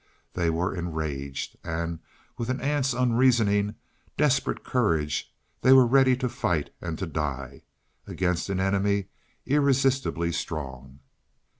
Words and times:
They 0.33 0.49
were 0.49 0.73
enraged, 0.73 1.57
and 1.63 1.99
with 2.35 2.49
an 2.49 2.59
ant's 2.59 2.93
unreasoning, 2.95 3.75
desperate 4.17 4.63
courage 4.63 5.31
they 5.61 5.73
were 5.73 5.85
ready 5.85 6.17
to 6.17 6.27
fight 6.27 6.71
and 6.81 6.97
to 6.97 7.05
die, 7.05 7.61
against 8.07 8.49
an 8.49 8.59
enemy 8.59 9.09
irresistibly 9.45 10.31
strong. 10.31 11.01